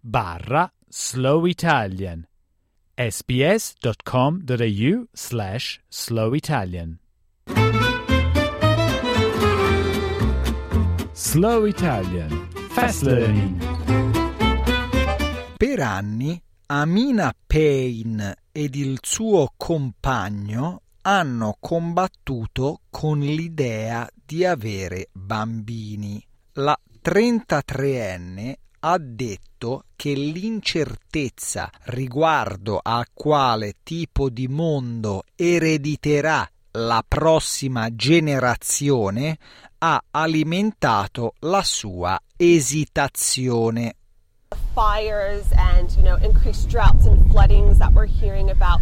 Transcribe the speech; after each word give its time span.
barra 0.00 0.72
Slow 0.88 1.46
Italian 1.46 2.26
sbs.com.au 2.96 4.44
slash 5.12 5.80
Slow 5.88 6.34
Italian 6.34 7.00
Slow 11.22 11.66
Italian. 11.66 12.48
Fast 12.70 13.02
Learning. 13.02 13.62
Per 15.54 15.80
anni 15.80 16.42
Amina 16.66 17.34
Payne 17.46 18.36
ed 18.50 18.74
il 18.74 18.98
suo 19.02 19.52
compagno 19.54 20.80
hanno 21.02 21.56
combattuto 21.58 22.80
con 22.90 23.20
l'idea 23.20 24.08
di 24.12 24.44
avere 24.44 25.08
bambini. 25.12 26.24
La 26.54 26.78
33enne 27.02 28.54
ha 28.80 28.98
detto 28.98 29.84
che 29.96 30.12
l'incertezza 30.12 31.70
riguardo 31.84 32.78
a 32.82 33.04
quale 33.12 33.74
tipo 33.82 34.30
di 34.30 34.48
mondo 34.48 35.24
erediterà 35.34 36.48
la 36.72 37.04
prossima 37.06 37.94
generazione 37.94 39.38
ha 39.78 40.02
alimentato 40.10 41.34
la 41.40 41.62
sua 41.62 42.20
esitazione 42.36 43.96
fires 44.80 45.44
and 45.58 45.94
you 45.94 46.02
know 46.02 46.16
increased 46.24 46.70
droughts 46.70 47.04
and 47.04 47.30
floodings 47.30 47.76
that 47.76 47.92
we're 47.92 48.06
hearing 48.06 48.48
about 48.48 48.80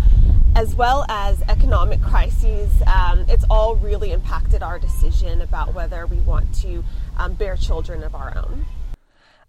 as 0.55 0.77
well 0.77 1.05
as 1.09 1.43
economic 1.49 2.01
crises 2.01 2.71
um, 2.87 3.25
it's 3.27 3.45
all 3.51 3.75
really 3.75 4.13
impacted 4.13 4.63
our 4.63 4.79
decision 4.79 5.41
about 5.41 5.75
whether 5.75 6.07
we 6.07 6.19
want 6.19 6.47
to 6.55 6.85
um, 7.17 7.35
bear 7.35 7.57
children 7.57 8.05
of 8.05 8.15
our 8.15 8.33
own. 8.39 8.65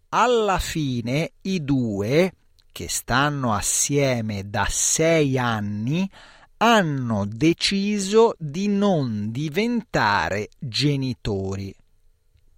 Alla 0.09 0.57
fine 0.57 1.33
i 1.43 1.63
due 1.63 2.33
che 2.71 2.87
stanno 2.89 3.53
assieme 3.53 4.49
da 4.49 4.65
sei 4.67 5.37
anni 5.37 6.09
hanno 6.57 7.27
deciso 7.27 8.33
di 8.39 8.67
non 8.67 9.29
diventare 9.29 10.49
genitori 10.57 11.75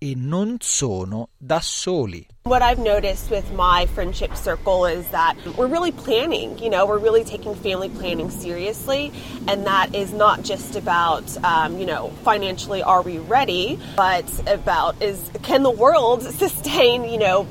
e 0.03 0.15
non 0.15 0.57
sono 0.59 1.29
da 1.37 1.59
soli. 1.61 2.25
What 2.45 2.63
I've 2.63 2.79
noticed 2.81 3.29
with 3.29 3.51
my 3.53 3.85
friendship 3.93 4.35
circle 4.35 4.87
is 4.87 5.07
that 5.09 5.35
we're 5.55 5.67
really 5.67 5.91
planning, 5.91 6.57
you 6.57 6.71
know, 6.71 6.87
we're 6.87 6.97
really 6.97 7.23
taking 7.23 7.53
family 7.53 7.87
planning 7.87 8.31
seriously. 8.31 9.11
And 9.47 9.63
that 9.67 9.93
is 9.93 10.11
not 10.11 10.41
just 10.41 10.75
about, 10.75 11.23
um, 11.43 11.77
you 11.77 11.85
know, 11.85 12.09
financially, 12.23 12.81
are 12.81 13.03
we 13.03 13.19
ready, 13.19 13.77
but 13.95 14.25
about 14.47 14.99
is 15.03 15.29
can 15.43 15.61
the 15.61 15.69
world 15.69 16.23
sustain, 16.39 17.03
you 17.03 17.19
know, 17.19 17.45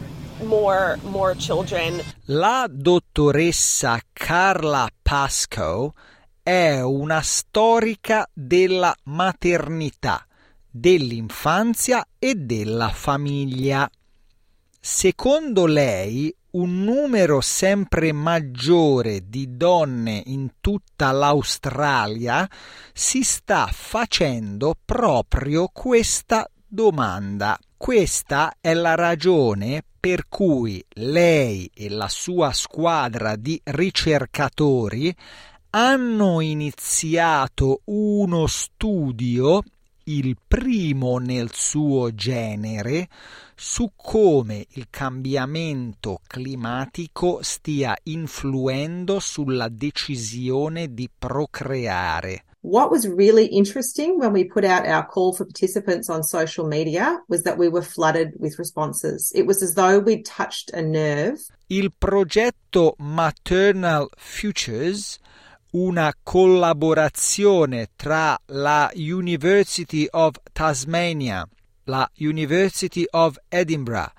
more, 0.44 0.98
more 1.04 1.36
children. 1.36 2.00
La 2.26 2.66
dottoressa 2.68 4.00
Carla 4.12 4.89
Pascoe 5.00 5.92
è 6.42 6.80
una 6.80 7.20
storica 7.22 8.28
della 8.34 8.92
maternità 9.05 10.24
dell'infanzia 10.70 12.07
e 12.19 12.35
della 12.35 12.91
famiglia. 12.91 13.91
Secondo 14.81 15.67
lei, 15.67 16.35
un 16.53 16.83
numero 16.83 17.41
sempre 17.41 18.13
maggiore 18.13 19.29
di 19.29 19.57
donne 19.57 20.23
in 20.27 20.55
tutta 20.61 21.13
l'Australia 21.13 22.48
si 22.92 23.23
sta 23.23 23.69
facendo 23.70 24.75
proprio 24.85 25.69
questa 25.73 26.48
domanda. 26.67 27.58
Questa 27.77 28.55
è 28.61 28.75
la 28.75 28.95
ragione 28.95 29.85
per 30.01 30.29
cui 30.29 30.85
lei 30.95 31.70
e 31.75 31.89
la 31.89 32.08
sua 32.08 32.52
squadra 32.52 33.37
di 33.37 33.61
ricercatori 33.63 35.14
hanno 35.70 36.41
iniziato 36.41 37.83
uno 37.85 38.47
studio 38.47 39.63
il 40.18 40.36
primo 40.46 41.18
nel 41.18 41.50
suo 41.52 42.12
genere 42.12 43.08
su 43.54 43.92
come 43.94 44.66
il 44.70 44.88
cambiamento 44.90 46.20
climatico 46.26 47.38
stia 47.42 47.96
influendo 48.04 49.20
sulla 49.20 49.68
decisione 49.68 50.92
di 50.92 51.08
procreare. 51.16 52.44
What 52.62 52.90
was 52.90 53.06
really 53.06 53.46
interesting 53.46 54.18
when 54.18 54.32
we 54.32 54.44
put 54.44 54.64
out 54.64 54.86
our 54.86 55.06
call 55.06 55.32
for 55.32 55.46
participants 55.46 56.10
on 56.10 56.22
social 56.22 56.66
media 56.66 57.22
was 57.28 57.42
that 57.44 57.56
we 57.56 57.68
were 57.68 57.82
flooded 57.82 58.34
with 58.38 58.58
responses. 58.58 59.32
It 59.34 59.46
was 59.46 59.62
as 59.62 59.74
though 59.74 59.98
we'd 59.98 60.27
touched 60.27 60.70
a 60.74 60.82
nerve. 60.82 61.38
Il 61.68 61.92
progetto 61.96 62.96
Maternal 62.98 64.10
Futures 64.16 65.18
una 65.73 66.13
collaborazione 66.23 67.91
tra 67.95 68.39
la 68.47 68.91
University 68.95 70.07
of 70.11 70.36
Tasmania, 70.53 71.47
la 71.85 72.11
University 72.19 73.05
of 73.11 73.36
Edinburgh 73.48 74.13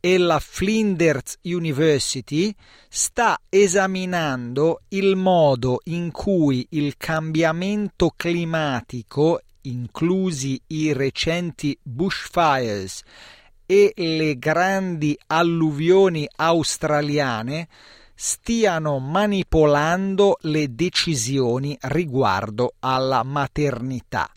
e 0.00 0.18
la 0.18 0.38
Flinders 0.38 1.38
University 1.42 2.54
sta 2.88 3.38
esaminando 3.48 4.82
il 4.88 5.16
modo 5.16 5.80
in 5.84 6.10
cui 6.10 6.66
il 6.70 6.96
cambiamento 6.96 8.12
climatico, 8.14 9.40
inclusi 9.62 10.60
i 10.68 10.92
recenti 10.92 11.76
bushfires 11.82 13.02
e 13.66 13.92
le 13.96 14.38
grandi 14.38 15.18
alluvioni 15.26 16.28
australiane, 16.36 17.68
stiano 18.20 18.98
manipolando 18.98 20.38
le 20.40 20.74
decisioni 20.74 21.78
riguardo 21.82 22.74
alla 22.80 23.22
maternità. 23.22 24.28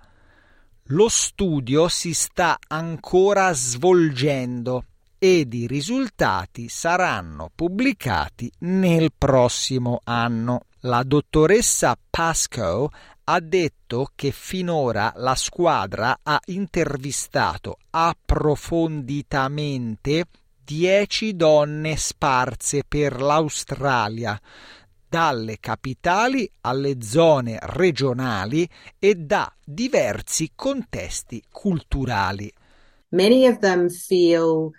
Lo 0.90 1.10
studio 1.10 1.88
si 1.88 2.14
sta 2.14 2.60
ancora 2.68 3.52
svolgendo 3.54 4.84
ed 5.18 5.56
i 5.56 5.66
risultati 5.66 6.70
saranno 6.70 7.50
pubblicati 7.56 8.52
nel 8.60 9.14
prossimo 9.18 10.02
anno. 10.04 10.66
La 10.82 11.02
dottoressa 11.02 11.98
Pascoe 12.08 12.88
ha 13.24 13.40
detto 13.40 14.12
che 14.14 14.30
finora 14.30 15.12
la 15.16 15.34
squadra 15.34 16.20
ha 16.22 16.40
intervistato 16.46 17.78
approfonditamente 17.90 20.26
dieci 20.64 21.36
donne 21.36 21.96
sparse 21.98 22.84
per 22.88 23.22
l'Australia, 23.22 24.40
dalle 25.10 25.58
capitali 25.60 26.50
alle 26.62 27.02
zone 27.02 27.60
regionali 27.62 28.68
e 28.98 29.16
da 29.16 29.54
diversi 29.64 30.52
contesti 30.56 31.44
culturali. 31.50 32.52
Many 33.10 33.46
of 33.46 33.60
them 33.60 33.90
feel 33.90 34.72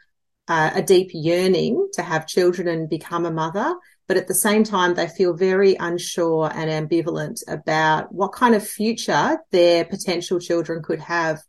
uh, 0.48 0.70
a 0.74 0.82
deep 0.82 1.10
yearning 1.12 1.88
to 1.92 2.02
have 2.02 2.24
children 2.26 2.66
and 2.66 2.88
become 2.88 3.26
a 3.26 3.30
mother, 3.30 3.76
but 4.08 4.16
at 4.16 4.26
the 4.26 4.34
same 4.34 4.64
time, 4.64 4.94
they 4.94 5.06
feel 5.06 5.34
very 5.34 5.76
unsure 5.78 6.50
and 6.54 6.70
ambivalent 6.70 7.42
about 7.46 8.12
what 8.12 8.32
kind 8.32 8.54
of 8.54 8.66
future 8.66 9.38
their 9.50 9.84
potential 9.84 10.38
children 10.40 10.82
could 10.82 11.00
have. 11.00 11.42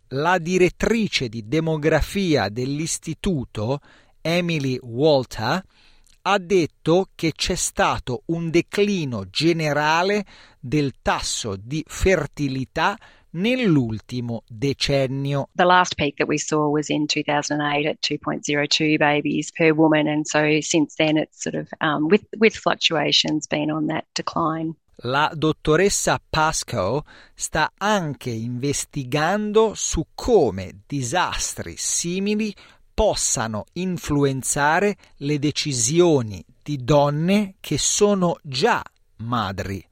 La 0.10 0.38
direttrice 0.38 1.30
di 1.30 1.48
demografia 1.48 2.50
dell'istituto, 2.50 3.80
Emily 4.22 4.78
Walter, 4.82 5.64
ha 6.24 6.38
detto 6.38 7.10
che 7.16 7.32
c'è 7.32 7.56
stato 7.56 8.24
un 8.26 8.50
declino 8.50 9.30
generale 9.30 10.26
del 10.60 10.96
tasso 11.02 11.56
di 11.56 11.84
fertilità 11.88 12.98
nell'ultimo 13.32 14.44
decennio. 14.48 15.50
The 15.56 15.66
last 15.66 15.96
peak 15.96 16.18
that 16.18 16.28
we 16.28 16.38
saw 16.38 16.70
was 16.70 16.90
in 16.90 17.08
2008 17.08 17.86
at 17.86 18.02
2.02 18.02 18.98
babies 18.98 19.52
per 19.52 19.74
woman 19.74 20.08
and 20.08 20.26
so 20.26 20.60
since 20.62 20.96
then 20.96 21.18
it's 21.18 21.42
sort 21.42 21.56
of 21.56 21.68
um, 21.80 22.08
with 22.08 22.26
with 22.38 22.56
fluctuations 22.56 23.48
been 23.48 23.70
on 23.72 23.88
that 23.88 24.06
decline. 24.14 24.76
La 25.04 25.32
dottoressa 25.34 26.22
Pascoe 26.30 27.02
sta 27.34 27.72
anche 27.78 28.30
investigando 28.30 29.74
su 29.74 30.06
come 30.14 30.82
disastri 30.86 31.76
simili 31.76 32.54
possano 32.94 33.66
influenzare 33.74 34.96
le 35.18 35.40
decisioni 35.40 36.46
di 36.62 36.84
donne 36.84 37.56
che 37.60 37.80
sono 37.80 38.38
già 38.44 38.84
madri. 39.18 39.84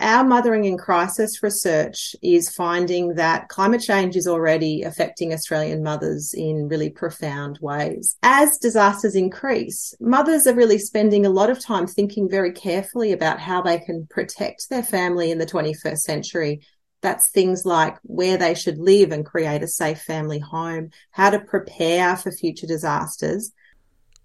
Our 0.00 0.24
Mothering 0.24 0.64
in 0.64 0.78
Crisis 0.78 1.42
research 1.42 2.14
is 2.22 2.54
finding 2.54 3.14
that 3.14 3.48
climate 3.48 3.80
change 3.80 4.16
is 4.16 4.28
already 4.28 4.82
affecting 4.82 5.32
Australian 5.32 5.82
mothers 5.82 6.34
in 6.34 6.68
really 6.68 6.88
profound 6.88 7.58
ways. 7.60 8.16
As 8.22 8.58
disasters 8.58 9.16
increase, 9.16 9.94
mothers 10.00 10.46
are 10.46 10.54
really 10.54 10.78
spending 10.78 11.26
a 11.26 11.30
lot 11.30 11.50
of 11.50 11.58
time 11.58 11.86
thinking 11.86 12.28
very 12.28 12.52
carefully 12.52 13.12
about 13.12 13.40
how 13.40 13.60
they 13.60 13.78
can 13.78 14.06
protect 14.08 14.68
their 14.70 14.84
family 14.84 15.30
in 15.30 15.38
the 15.38 15.46
21st 15.46 15.98
century. 15.98 16.60
That's 17.00 17.30
things 17.32 17.66
like 17.66 17.98
where 18.02 18.36
they 18.36 18.54
should 18.54 18.78
live 18.78 19.10
and 19.10 19.26
create 19.26 19.64
a 19.64 19.68
safe 19.68 20.00
family 20.02 20.38
home, 20.38 20.90
how 21.10 21.30
to 21.30 21.40
prepare 21.40 22.16
for 22.16 22.30
future 22.30 22.68
disasters, 22.68 23.50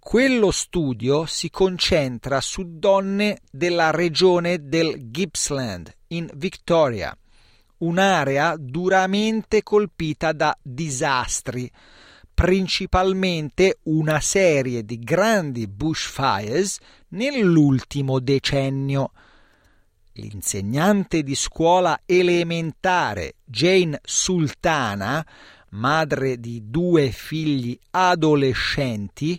Quello 0.08 0.52
studio 0.52 1.26
si 1.26 1.50
concentra 1.50 2.40
su 2.40 2.78
donne 2.80 3.40
della 3.52 3.92
regione 3.92 4.70
del 4.70 5.12
Gippsland 5.12 5.94
in 6.08 6.30
Victoria, 6.36 7.14
un'area 7.80 8.56
duramente 8.58 9.64
colpita 9.64 10.32
da 10.32 10.58
disastri, 10.62 11.70
principalmente 12.34 13.80
una 13.84 14.22
serie 14.22 14.86
di 14.86 14.98
grandi 14.98 15.68
bushfires 15.68 16.78
nell'ultimo 17.10 18.20
decennio. 18.20 19.12
L'insegnante 20.14 21.22
di 21.22 21.36
scuola 21.36 22.00
elementare 22.06 23.34
Jane 23.44 24.00
Sultana, 24.06 25.28
madre 25.72 26.40
di 26.40 26.70
due 26.70 27.12
figli 27.12 27.78
adolescenti, 27.92 29.38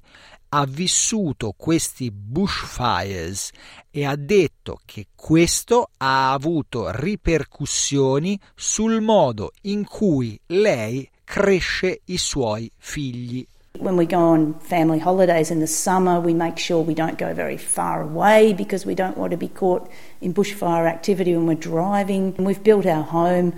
ha 0.51 0.65
vissuto 0.67 1.55
questi 1.57 2.11
bushfires 2.11 3.51
e 3.91 4.05
ha 4.07 4.17
detto 4.17 4.81
che 4.85 5.09
questo 5.15 5.91
ha 5.99 6.33
avuto 6.33 6.91
ripercussioni 6.91 8.39
sul 8.55 9.01
modo 9.01 9.53
in 9.63 9.85
cui 9.85 10.39
lei 10.47 11.09
cresce 11.25 12.01
i 12.07 12.17
suoi 12.17 12.71
figli. 12.77 13.47
When 13.79 13.97
we 13.97 14.07
go 14.07 14.17
on 14.17 14.57
family 14.59 14.99
holidays 14.99 15.51
in 15.51 15.61
the 15.61 15.67
summer, 15.67 16.19
we 16.19 16.33
make 16.33 16.59
sure 16.59 16.83
we 16.83 16.95
don't 16.95 17.17
go 17.17 17.33
very 17.33 17.57
far 17.57 18.01
away 18.01 18.53
because 18.53 18.85
we 18.85 18.95
don't 18.95 19.17
want 19.17 19.31
to 19.31 19.37
be 19.37 19.49
caught 19.49 19.89
in 20.21 20.33
bushfire 20.33 20.89
activity 20.89 21.37
when 21.37 21.47
we're 21.47 21.55
driving. 21.55 22.35
We've 22.39 22.63
built 22.63 22.87
our 22.87 23.05
home 23.05 23.53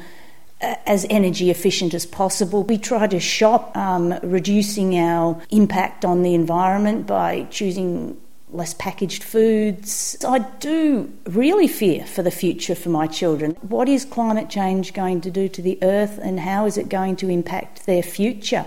as 0.61 1.07
energy 1.09 1.51
efficient 1.51 1.95
as 1.95 2.07
possible. 2.07 2.63
We 2.65 2.79
try 2.79 3.07
to 3.07 3.21
shop, 3.21 3.77
um, 3.77 4.15
reducing 4.23 4.99
our 4.99 5.41
impact 5.51 6.05
on 6.05 6.23
the 6.23 6.35
environment 6.35 7.07
by 7.07 7.47
choosing 7.51 8.21
less 8.53 8.75
packaged 8.75 9.23
foods. 9.23 10.17
I 10.27 10.41
do 10.59 11.13
really 11.25 11.69
fear 11.69 12.05
for 12.05 12.23
the 12.23 12.31
future 12.31 12.75
for 12.75 12.89
my 12.89 13.07
children. 13.07 13.57
What 13.61 13.89
is 13.89 14.05
climate 14.05 14.51
change 14.51 14.93
going 14.93 15.21
to 15.23 15.31
do 15.31 15.49
to 15.49 15.63
the 15.63 15.79
earth 15.83 16.19
and 16.21 16.41
how 16.41 16.67
is 16.67 16.77
it 16.77 16.89
going 16.89 17.17
to 17.17 17.29
impact 17.29 17.87
their 17.87 18.03
future? 18.03 18.67